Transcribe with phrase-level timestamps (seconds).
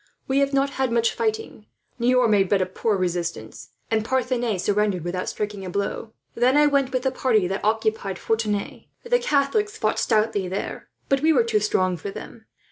[0.27, 1.67] We have not had much fighting.
[1.99, 6.65] Niort made but a poor resistance, and Parthenay surrendered without striking a blow; then I
[6.65, 8.87] went with the party that occupied Fontenay.
[9.03, 12.47] The Catholics fought stoutly there, but we were too strong for them.